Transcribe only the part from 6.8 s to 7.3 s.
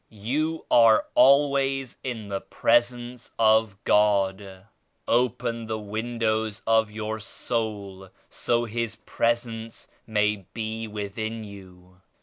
your